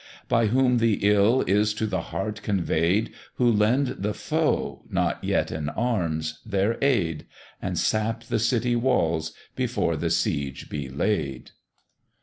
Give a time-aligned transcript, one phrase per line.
[0.27, 5.51] By whom the ill is to the heart conveyed, Who lend the foe, not yet
[5.51, 7.27] in arms, their aid;
[7.61, 11.51] And sap the city walls before the siege be laid?